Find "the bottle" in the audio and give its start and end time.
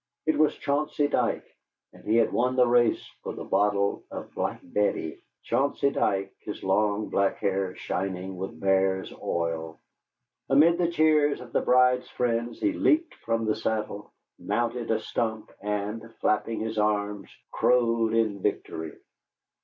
3.35-4.03